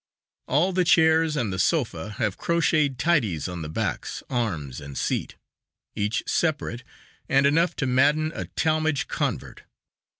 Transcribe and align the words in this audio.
All 0.47 0.73
the 0.73 0.83
chairs, 0.83 1.37
and 1.37 1.53
the 1.53 1.59
sofa, 1.59 2.13
have 2.13 2.35
crocheted 2.35 2.97
tidies 2.97 3.47
on 3.47 3.61
the 3.61 3.69
backs, 3.69 4.23
arms 4.31 4.81
and 4.81 4.97
seat, 4.97 5.35
each 5.93 6.23
separate, 6.25 6.81
and 7.29 7.45
enough 7.45 7.75
to 7.75 7.85
madden 7.85 8.31
a 8.33 8.45
Talmage 8.45 9.07
convert. 9.07 9.61